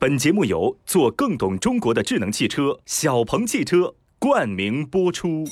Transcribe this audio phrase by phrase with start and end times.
[0.00, 5.44] 本节目由做更懂中国的智能汽车小鹏汽车冠名播出。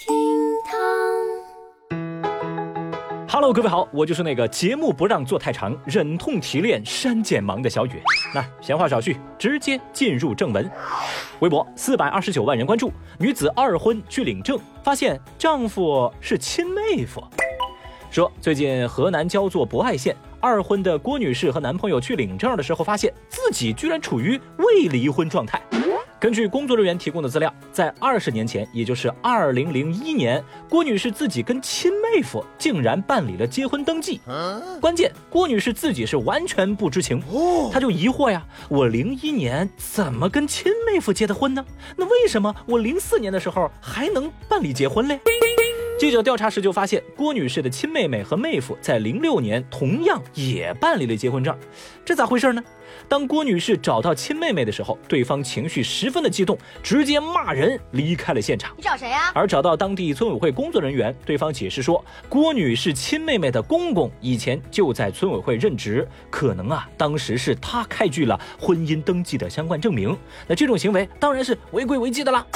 [0.00, 0.12] 厅
[0.66, 0.76] 堂
[3.28, 8.02] ，Hello，各位好，我就是那个节目不让做太长，忍痛提炼删减忙的小雨。
[8.34, 10.68] 那闲话少叙，直接进入正文。
[11.38, 17.22] 微博四百二十九万人关注，女子二婚去领证，发现丈夫是亲妹夫。
[18.10, 20.16] 说最近河南焦作博爱县。
[20.46, 25.60] 二婚的郭女士和男朋友去领证的时候，发现自己居然处于未离婚状态。
[26.20, 34.20] 根据工作人员提供的资料，在二十年前，也就是二零零一年，郭女士自己跟亲妹夫竟然办理了结婚登记。
[34.80, 37.20] 关键，郭女士自己是完全不知情，
[37.72, 41.64] 她就疑惑呀：我零一年怎么跟亲妹夫结的婚呢？
[41.96, 45.20] 那为什么我零四年的时候还能办理结婚嘞？
[45.98, 51.56] 记者调查时就发现，郭女士的亲妹妹和妹夫在零六年同样也办理了结婚证，
[52.04, 52.62] 这咋回事呢？
[53.08, 58.74] 当郭女士找到亲妹妹的时候，对方情绪十分的激动，直接骂人离开了现场。
[58.76, 59.32] 你找谁呀？
[59.34, 70.14] 而找到当地村委会工作人员，对方解释说，郭女士亲妹妹的公公以前就在村委会任职，可能啊，当时是他开具了婚姻登记的相关证明。
[70.46, 72.46] 那这种行为当然是违规违纪的啦。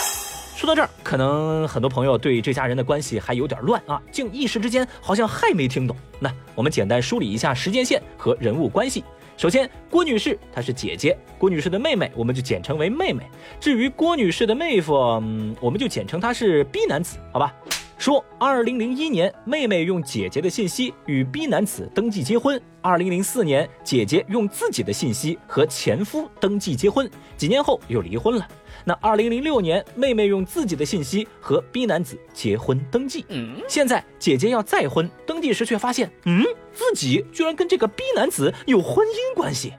[0.60, 5.96] 说到这儿，可能很多朋友对这家人的关系还有点乱啊，竟一时之间好像还没听懂。
[6.18, 9.02] 那我们简单梳理一下时间线和人物关系。
[9.38, 13.22] 首先，郭女士她是姐姐，郭女士的妹妹我们就简称为妹妹。
[13.58, 17.54] 至于郭女士的妹夫，嗯，我们就简称他是 B 男子，好吧？
[17.96, 22.60] 说，二零零一年，妹妹用姐姐的信息与 B 男子登记结婚。
[22.82, 28.46] 二零零四年，姐姐用自己的信息和前夫登记结婚，几年后又离婚了。
[28.84, 33.24] 那二零零六年，妹妹用自己的信息和 B 男子结婚登记。
[33.28, 36.42] 嗯，现在姐姐要再婚，登记时却发现，嗯，
[36.72, 39.72] 自己居然跟这个 B 男子有婚姻关系。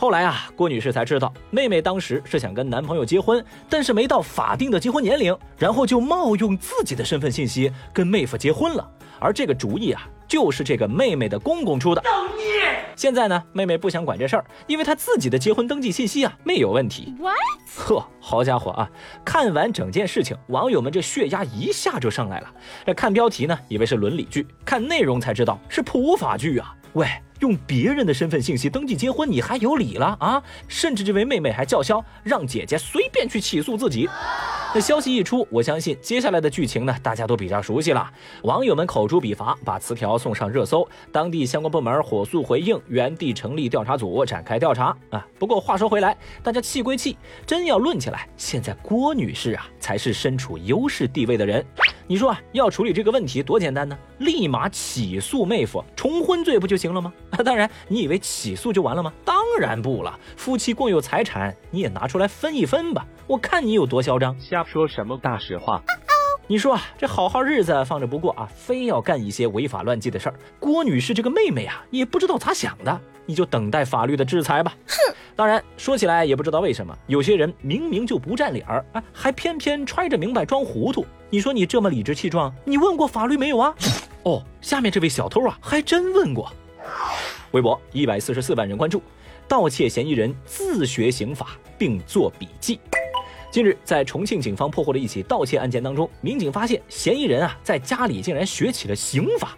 [0.00, 8.88] 后来啊，郭女士才知道，妹妹当时是想跟男朋友结婚，但是没到法定的结婚年龄，然后就冒用自己的身份信息跟妹夫结婚了。
[9.18, 12.02] 而这个主意啊，就是这个妹妹的公公出的。
[12.02, 12.78] 造孽！
[12.94, 17.12] 现在呢，妹妹不想管这事儿，因为她自己的结婚登记信息啊没有问题。
[17.18, 17.34] What？
[17.76, 18.88] 呵，好家伙啊！
[19.24, 22.54] 看完整件事情，网友们这血压一下就上来了。
[22.86, 26.72] 这看标题呢，以为是伦理剧，看内容才知道是普法剧啊！
[26.92, 27.08] 喂。
[27.40, 30.42] 用别人的身份信息登记结婚，你还有理了啊？
[30.66, 34.08] 甚至这位妹妹还叫嚣让姐姐随便去起诉自己。
[34.74, 38.06] 那消息一出，我相信接下来的剧情呢，大家都比较熟悉了。
[38.42, 45.26] 网友们口诛笔伐，把词条送上热搜，当地相关部门火速回应，原地成立调查组展开调查啊。
[45.38, 51.64] 不过话说回来，大家气归气，真要论起来，现在郭女士啊，才是身处优势地位的人。
[52.06, 53.98] 你说啊，要处理这个问题多简单呢？
[54.18, 57.10] 立马起诉妹夫，重婚罪不就行了吗？
[57.30, 59.10] 啊，当然，你以为起诉就完了吗？
[59.24, 64.34] 当然不了，夫妻共有财产，你也拿出来分一分吧，我看你有多嚣张！
[64.40, 65.82] 瞎说什么大实话？
[66.46, 70.34] 你说啊，这好好日子放着不过啊，非要干一些违法乱纪的事儿。
[70.58, 74.74] 郭女士这个妹妹啊，也不知道咋想的，你就等待法律的制裁吧。
[74.86, 75.14] 哼！
[75.36, 81.04] 当然，说起来也不知道为什么，有些人明明就不占理儿啊，还偏偏揣着明白装糊涂。
[81.28, 83.74] 你说你这么理直气壮，你问过法律没有啊？
[84.22, 86.50] 哦，下面这位小偷啊，还真问过。
[87.50, 89.02] 微博一百四十四万人关注，
[89.46, 92.80] 盗窃嫌疑人自学刑法并做笔记。
[93.50, 99.56] 近日，在重庆警方破获的一起盗窃案件当中，民警发现嫌疑人啊在家里竟然学起了刑法。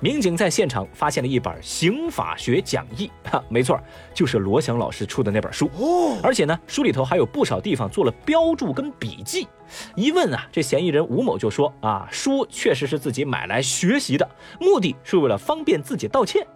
[0.00, 3.80] 民警在现场发现了一本刑法学讲义，哈，没错，
[4.14, 5.68] 就是罗翔老师出的那本书。
[5.76, 9.48] 哦，而且呢，书里头还有不少地方做了标注跟笔记。
[9.96, 14.28] 一问啊，这嫌疑人吴某就说啊，书确实是自己买来学习的，
[14.60, 16.46] 目的是为了方便自己盗窃。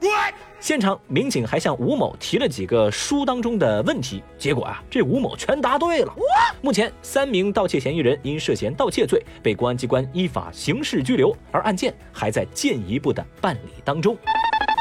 [0.60, 6.14] 现场民警还向吴某提了几个书当中的问题，结果啊，这吴某全答对了。
[6.60, 14.14] 目前前三名盗窃嫌疑人因涉嫌盗窃罪被公安机关依法刑事拘留，而案件还在进一步的办理当中。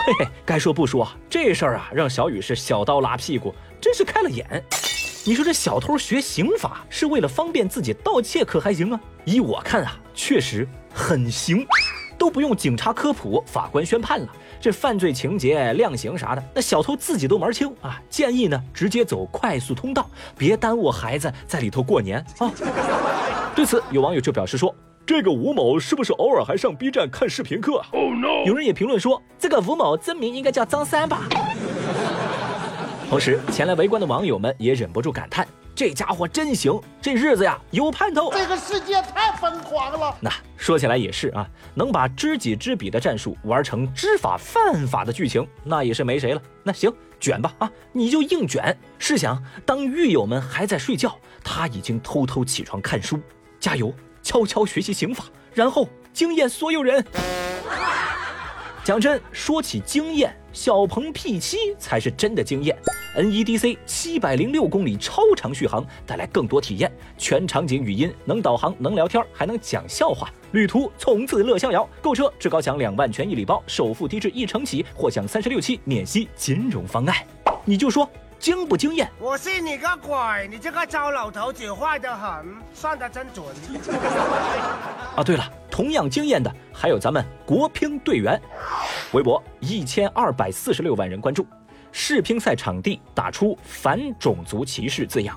[0.05, 4.61] 嘿嘿，该说不说，这事儿啊，让小雨是小刀拉屁股，真是开了眼。
[5.25, 8.99] 你说这小偷学刑法是为了方便自己盗窃，可还行啊？
[9.23, 11.65] 依我看啊，确实很行，
[12.17, 14.27] 都不用警察科普，法官宣判了，
[14.59, 18.01] 这犯罪情节量刑啥的，那小偷自己都门清啊。
[18.09, 22.51] 建议呢，直接走快速通道，别耽误孩子在里头过年啊。
[23.55, 24.73] 对此，有网友就表示说
[25.05, 28.43] ：“这个吴某是不是偶尔还上 B 站看视频课？”啊？” oh, no.
[28.45, 31.23] 有人也评论说：“这个吴某真名应该叫张三吧。
[33.09, 40.15] ”同时，前来围观的网友们也忍不住感叹：“这家伙真行，这日子呀有盼头。”这个世界太疯狂了。
[40.21, 46.41] 那说起来也是啊，能把知己知彼的战术玩成知法犯法的剧情，那也是没谁了。
[46.63, 46.91] 那行。
[47.17, 48.77] 卷吧啊，你就硬卷。
[48.99, 53.19] 试想，当狱友们还在睡觉，他已经偷偷起床看书，
[53.59, 55.23] 加油，悄悄学习刑法，
[55.53, 57.03] 然后惊艳所有人。
[58.85, 62.77] 讲真，说起惊艳，小鹏 P7 才是真的惊艳。
[63.17, 71.89] NEDC 七百零六公里超长续航，带来更多体验，全场景语音，能导航，能聊天，还能讲笑话，旅途从此乐逍遥。
[71.99, 77.15] 购车至高享两万权益礼包，首付低至一成起，或享三十六期免息金融方案。
[77.63, 78.07] 你就说
[78.45, 79.09] 惊不惊艳？
[79.17, 80.47] 我信你个鬼！
[80.47, 82.45] 你这个糟老头子坏得很，
[82.75, 83.43] 算得真准。
[85.17, 88.39] 啊，对了，同样惊艳的还有咱们国乒队员，
[89.13, 91.43] 微博一千二百四十六万人关注，
[91.91, 95.35] 世乒赛场地打出反种族歧视字样。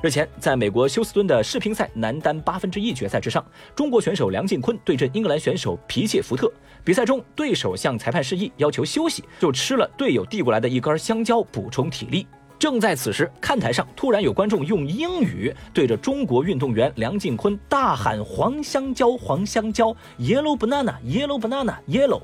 [0.00, 6.48] 日前，在美国休斯敦的世乒赛男单八分之一决赛之上，中国选手梁靖昆对阵英格兰选手皮切福特。
[6.84, 12.28] 比赛中，对手向裁判示意要求休息，就吃了队友递过来的一根香蕉补充体力。
[12.58, 22.20] 正在此时，看台上突然有观众用英语对着中国运动员梁靖昆大喊“黄香蕉，黄香蕉，yellow banana，yellow banana，yellow”。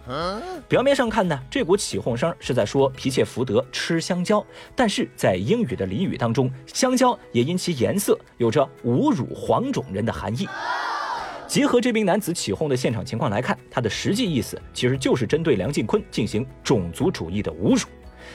[0.66, 4.44] 表面上看呢，这股起哄声是在说皮切福德吃香蕉，
[4.74, 10.48] 但是在英语的俚语当中，香蕉也因其颜色有着侮辱黄种人的含义。
[11.46, 17.86] 结合这名男子起哄的现场情况来看，他的实际意思其实就是针对梁靖昆进行种族主义的侮辱。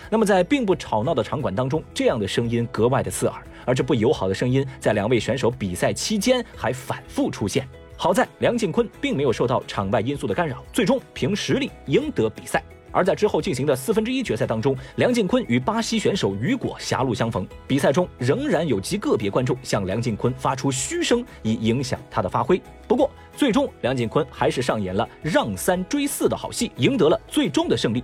[0.09, 7.67] 那么，在并不吵闹的场馆当中，这样的声音格外的刺耳，而这不友好的声音在两位选手比赛期间还反复出现。
[7.95, 12.63] 好在梁靖昆并没有受到场外因素的干扰，最终凭实力赢得比赛。
[12.91, 17.47] 而在之后进行的四分之一决赛当中，梁靖昆与巴西选手雨果狭路相逢。
[17.68, 22.62] 比赛中仍然有极个别观众向梁靖昆发出嘘声，以影响他的发挥。
[22.88, 28.03] 不过，最终梁靖昆还是上演了让三追四的好戏，赢得了最终的胜利。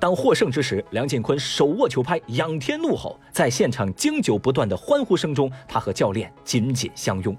[0.00, 7.36] 当获胜之时，梁靖昆手握球拍，仰天怒吼，在现场经久不断的欢呼声中，他和教练紧紧相拥。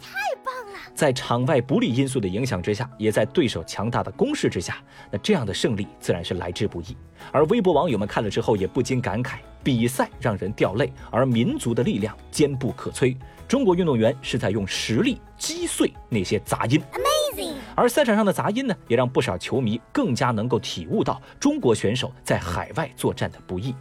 [0.95, 4.81] 在场外不利因素的影响之下，也在对手强大的攻势之下，
[5.11, 6.95] 那这样的胜利自然是来之不易。
[7.31, 13.15] 而微博网友们看了之后，也不禁感慨：比赛让人掉泪，而民族的力量坚不可摧。
[13.47, 16.81] 中国运动员是在用实力击碎那些杂音。
[17.75, 23.75] 而赛场上的杂音呢，也让不少球迷更加能够体悟到中国选手在海外作战的不易。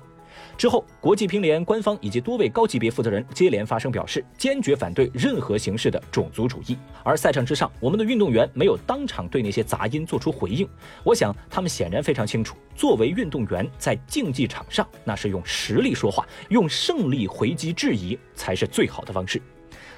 [0.56, 6.78] 之后，国际乒联官方以及多位高级别负责人接连发声表示，坚决反对任何形式的种族主义。
[7.02, 10.66] 而赛场之上，我们的运动员没有当场对那些杂音做出回应。
[11.02, 19.42] 我想，他们显然非常清楚，作为运动员，在竞技场上，那是用实力说话，用胜利回击质疑，才是最好的方式。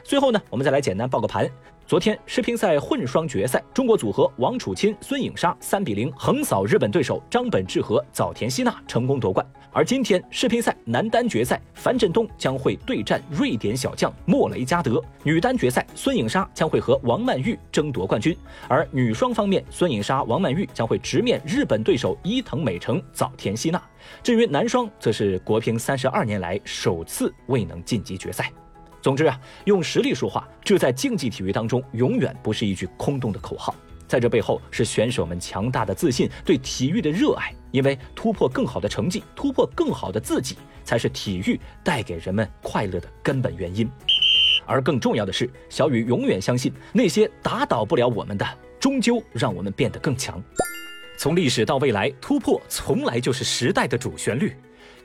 [0.02, 1.48] 最后呢，我们再来简单报个盘。
[1.86, 9.46] 昨天世乒赛混双决赛，中国组合王楚钦、孙颖莎三比零横扫日本对手张本智和、早田希娜，成功夺冠。
[9.76, 18.34] 而今天世乒赛男单决赛，樊振东将会对战瑞典小将莫雷加德；女单决赛，孙颖莎将会和王曼玉争夺冠军。
[18.68, 23.78] 而女双方面，孙颖莎、王曼玉将会直面日本对手伊藤美诚、早田希娜。
[24.22, 28.50] 至于男双，则是国乒三十二年来首次未能晋级决赛。
[29.02, 33.74] 总之啊，用实力说话，这在竞技体育当中永远不是一句空洞的口号，
[34.08, 37.54] 在这背后是选手们强大的自信，对体育的热爱。
[37.76, 43.86] 因为突破更好的成绩，突破更好的自己，才是体育带给人们快乐的根本原因。
[44.64, 48.46] 而更重要的是，小雨永远相信，那些打倒不了我们的，
[48.80, 50.42] 终究让我们变得更强。
[51.18, 54.56] 从历史到未来，突破从来就是时代的主旋律。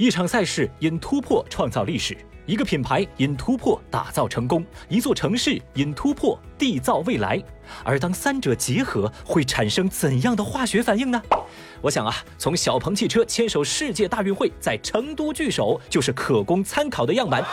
[0.02, 2.18] 一场赛事因突破创造历史。
[2.48, 7.40] 一个品牌因突破打造成功，一座城市因突破缔造未来，
[7.84, 11.22] 而当三者结合，会产生怎样的化学反应呢？
[11.84, 17.46] 我想啊，从小鹏汽车牵手世界大运会在成都聚首，就是可供参考的样板。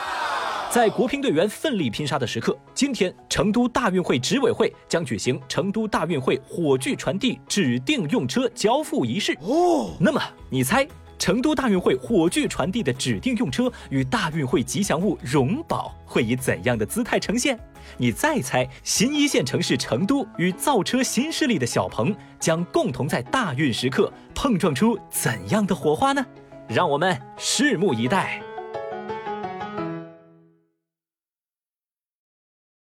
[0.71, 9.37] 在国乒队员奋力拼杀的时刻，今天成都大运会执委会将举行成都大运会火炬传递指定用车交付仪式。
[9.43, 10.89] 哦，那么你猜？
[11.19, 17.59] 成都大运会火炬传递的指定用车与大运会吉祥物荣宝会以怎样的姿态呈现？
[17.97, 26.25] 你再猜，新一线城市成都与造车新势力的小鹏将共同在大运时刻碰撞出怎样的火花呢？
[26.69, 28.43] 让我们拭目以待。